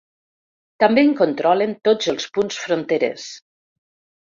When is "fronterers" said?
2.67-3.33